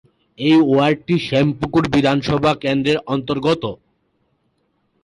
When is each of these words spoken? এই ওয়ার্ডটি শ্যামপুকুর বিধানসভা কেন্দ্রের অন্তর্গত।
এই 0.39 0.57
ওয়ার্ডটি 0.65 1.15
শ্যামপুকুর 1.19 1.83
বিধানসভা 1.93 2.51
কেন্দ্রের 2.63 2.97
অন্তর্গত। 3.07 3.63